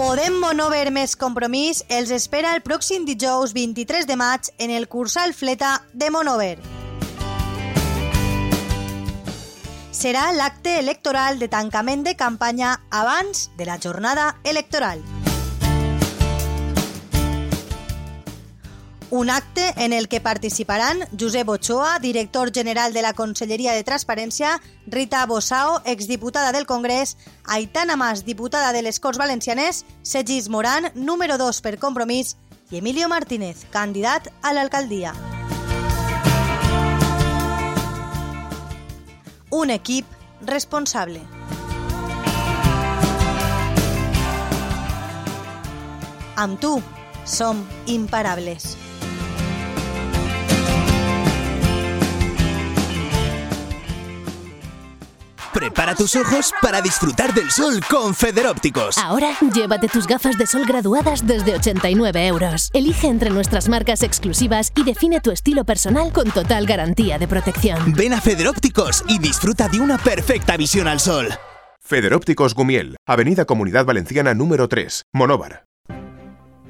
Podem 0.00 0.38
Monover 0.40 0.88
més 0.96 1.12
compromís 1.12 1.82
els 1.92 2.08
espera 2.16 2.54
el 2.56 2.62
pròxim 2.64 3.04
dijous 3.04 3.52
23 3.52 4.08
de 4.08 4.16
maig 4.16 4.48
en 4.56 4.72
el 4.72 4.88
Cursal 4.88 5.34
Fleta 5.36 5.74
de 5.92 6.08
Monover. 6.08 6.56
Serà 9.92 10.30
l'acte 10.32 10.78
electoral 10.80 11.36
de 11.36 11.52
tancament 11.52 12.08
de 12.08 12.16
campanya 12.16 12.78
abans 12.88 13.50
de 13.60 13.68
la 13.68 13.76
jornada 13.76 14.38
electoral. 14.42 15.04
Un 19.10 19.28
acte 19.28 19.74
en 19.76 19.92
el 19.92 20.06
que 20.06 20.20
participaran 20.20 21.00
Josep 21.18 21.48
Ochoa, 21.48 21.98
director 21.98 22.52
general 22.52 22.92
de 22.92 23.02
la 23.02 23.12
Conselleria 23.12 23.72
de 23.72 23.82
Transparència, 23.82 24.60
Rita 24.86 25.26
Bossao, 25.26 25.82
exdiputada 25.84 26.52
del 26.52 26.64
Congrés, 26.64 27.16
Aitana 27.44 27.96
Mas, 27.96 28.24
diputada 28.24 28.72
de 28.72 28.82
les 28.82 29.00
Corts 29.00 29.18
Valencianes, 29.18 29.84
Segis 30.02 30.48
Moran, 30.48 30.92
número 30.94 31.38
2 31.38 31.60
per 31.60 31.80
Compromís, 31.80 32.36
i 32.70 32.78
Emilio 32.78 33.08
Martínez, 33.08 33.66
candidat 33.72 34.30
a 34.42 34.52
l'alcaldia. 34.54 35.12
Un 39.50 39.70
equip 39.74 40.06
responsable. 40.46 41.18
Amb 46.36 46.62
tu 46.62 46.78
som 47.26 47.66
imparables. 47.86 48.89
Prepara 55.52 55.96
tus 55.96 56.14
ojos 56.14 56.52
para 56.62 56.80
disfrutar 56.80 57.34
del 57.34 57.50
sol 57.50 57.80
con 57.90 58.14
Federópticos. 58.14 58.96
Ahora 58.98 59.32
llévate 59.52 59.88
tus 59.88 60.06
gafas 60.06 60.38
de 60.38 60.46
sol 60.46 60.64
graduadas 60.64 61.26
desde 61.26 61.54
89 61.54 62.26
euros. 62.28 62.70
Elige 62.72 63.08
entre 63.08 63.30
nuestras 63.30 63.68
marcas 63.68 64.04
exclusivas 64.04 64.72
y 64.76 64.84
define 64.84 65.20
tu 65.20 65.32
estilo 65.32 65.64
personal 65.64 66.12
con 66.12 66.30
total 66.30 66.66
garantía 66.66 67.18
de 67.18 67.26
protección. 67.26 67.94
Ven 67.94 68.12
a 68.12 68.20
Federópticos 68.20 69.04
y 69.08 69.18
disfruta 69.18 69.68
de 69.68 69.80
una 69.80 69.98
perfecta 69.98 70.56
visión 70.56 70.86
al 70.86 71.00
sol. 71.00 71.28
Federópticos 71.80 72.54
Gumiel, 72.54 72.96
Avenida 73.04 73.44
Comunidad 73.44 73.84
Valenciana 73.84 74.34
número 74.34 74.68
3, 74.68 75.06
Monóvar. 75.12 75.64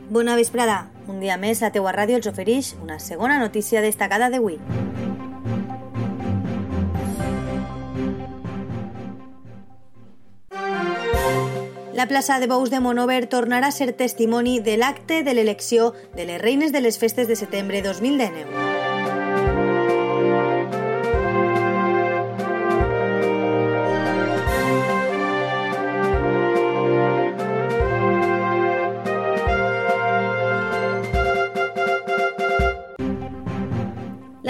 Bona 0.09 0.35
vesprada. 0.35 0.91
Un 1.07 1.21
dia 1.21 1.37
més, 1.39 1.61
la 1.63 1.71
teua 1.71 1.93
ràdio 1.95 2.17
els 2.19 2.27
ofereix 2.27 2.73
una 2.83 2.97
segona 2.99 3.37
notícia 3.39 3.83
destacada 3.85 4.27
d'avui. 4.33 4.57
La 12.01 12.07
plaça 12.09 12.41
de 12.41 12.47
Bous 12.47 12.71
de 12.71 12.81
Monover 12.81 13.27
tornarà 13.29 13.69
a 13.69 13.77
ser 13.77 13.93
testimoni 13.93 14.55
de 14.65 14.79
l'acte 14.81 15.21
de 15.23 15.37
l'elecció 15.37 15.93
de 16.17 16.25
les 16.25 16.41
reines 16.41 16.73
de 16.73 16.81
les 16.81 16.97
festes 16.97 17.29
de 17.29 17.37
setembre 17.37 17.83
2019. 17.85 18.70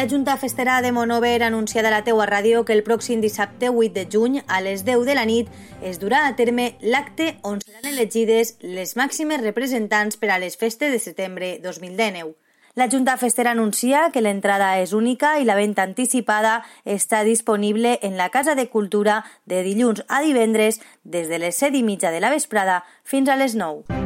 La 0.01 0.09
Junta 0.09 0.39
Festera 0.39 0.81
de 0.81 0.93
Monover 0.93 1.43
ha 1.43 1.49
anunciat 1.49 1.85
a 1.85 1.91
la 1.93 2.01
teua 2.01 2.25
ràdio 2.25 2.63
que 2.65 2.73
el 2.73 2.81
pròxim 2.81 3.21
dissabte 3.21 3.69
8 3.69 3.93
de 3.93 4.07
juny 4.09 4.39
a 4.47 4.63
les 4.65 4.87
10 4.87 5.05
de 5.05 5.17
la 5.19 5.27
nit 5.29 5.51
es 5.85 6.01
durà 6.01 6.23
a 6.25 6.31
terme 6.39 6.71
l'acte 6.81 7.35
on 7.45 7.61
seran 7.61 7.91
elegides 7.93 8.55
les 8.63 8.97
màximes 8.97 9.45
representants 9.45 10.17
per 10.17 10.33
a 10.33 10.41
les 10.41 10.57
festes 10.57 10.89
de 10.97 11.03
setembre 11.05 11.53
2019. 11.61 12.33
La 12.81 12.89
Junta 12.89 13.19
Festera 13.21 13.53
anuncia 13.53 14.09
que 14.09 14.25
l'entrada 14.25 14.73
és 14.81 14.97
única 14.97 15.37
i 15.37 15.45
la 15.45 15.61
venda 15.61 15.85
anticipada 15.85 16.63
està 16.89 17.21
disponible 17.21 17.99
en 18.01 18.17
la 18.17 18.33
Casa 18.33 18.57
de 18.57 18.71
Cultura 18.73 19.27
de 19.45 19.61
dilluns 19.69 20.01
a 20.09 20.25
divendres 20.25 20.81
des 21.05 21.29
de 21.29 21.45
les 21.45 21.61
7 21.61 21.77
i 21.77 21.85
mitja 21.85 22.09
de 22.09 22.25
la 22.25 22.33
vesprada 22.33 22.87
fins 23.05 23.29
a 23.29 23.37
les 23.37 23.53
9. 23.53 24.00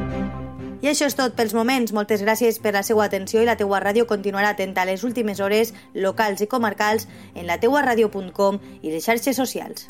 I 0.84 0.90
això 0.90 1.06
és 1.08 1.14
tot 1.16 1.32
pels 1.32 1.54
moments. 1.56 1.94
Moltes 1.96 2.20
gràcies 2.20 2.58
per 2.60 2.74
la 2.76 2.82
seva 2.84 3.06
atenció 3.06 3.40
i 3.40 3.46
la 3.48 3.56
teua 3.56 3.78
ràdio 3.80 4.04
continuarà 4.04 4.50
atenta 4.52 4.82
a 4.82 4.84
les 4.84 5.00
últimes 5.00 5.40
hores 5.40 5.72
locals 5.94 6.42
i 6.44 6.46
comarcals 6.46 7.08
en 7.34 7.46
la 7.48 7.56
radio.com 7.56 8.58
i 8.82 8.90
les 8.92 9.04
xarxes 9.06 9.34
socials. 9.34 9.88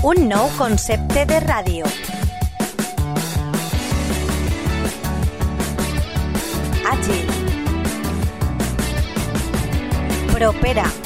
Un 0.00 0.28
nou 0.30 0.48
concepte 0.56 1.26
de 1.28 1.40
ràdio. 1.44 1.84
Àgil. 6.88 7.26
Propera 10.32 11.05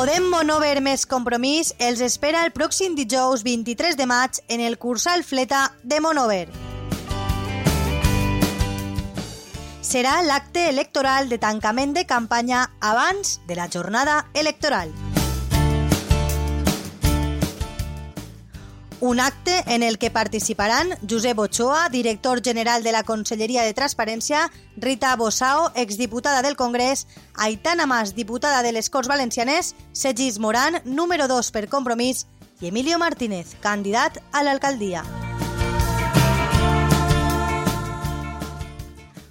Podem 0.00 0.30
Monover 0.32 0.78
més 0.80 1.02
compromís 1.04 1.74
els 1.76 2.00
espera 2.00 2.40
el 2.46 2.54
pròxim 2.56 2.94
dijous 2.96 3.42
23 3.44 3.98
de 3.98 4.06
maig 4.08 4.38
en 4.48 4.62
el 4.64 4.78
Cursal 4.80 5.20
Fleta 5.28 5.74
de 5.84 5.98
Monover. 6.00 6.46
Serà 9.84 10.16
l'acte 10.24 10.70
electoral 10.70 11.28
de 11.28 11.36
tancament 11.36 11.92
de 11.92 12.06
campanya 12.08 12.70
abans 12.80 13.42
de 13.44 13.60
la 13.60 13.68
jornada 13.68 14.22
electoral. 14.32 14.88
Un 19.00 19.18
acte 19.18 19.64
en 19.66 19.82
el 19.82 19.96
que 19.96 20.10
participaran 20.10 20.90
Josep 21.08 21.38
Ochoa, 21.38 21.88
director 21.88 22.42
general 22.42 22.82
de 22.82 22.92
la 22.92 23.02
Conselleria 23.02 23.62
de 23.62 23.72
Transparència, 23.72 24.50
Rita 24.76 25.16
Bossao, 25.16 25.72
exdiputada 25.74 26.42
del 26.42 26.54
Congrés, 26.54 27.06
Aitana 27.34 27.86
Mas, 27.86 28.14
diputada 28.14 28.62
de 28.62 28.72
les 28.72 28.90
Corts 28.90 29.08
Valencianes, 29.08 29.74
Segis 29.92 30.38
Moran, 30.38 30.82
número 30.84 31.28
2 31.28 31.50
per 31.50 31.70
Compromís, 31.70 32.26
i 32.60 32.68
Emilio 32.68 32.98
Martínez, 32.98 33.56
candidat 33.62 34.20
a 34.32 34.42
l'alcaldia. 34.44 35.02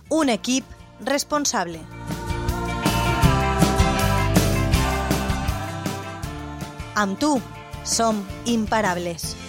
Un 0.10 0.34
equip 0.34 0.66
responsable. 1.06 1.78
Amb 6.96 7.22
tu 7.22 7.38
som 7.86 8.26
imparables. 8.46 9.49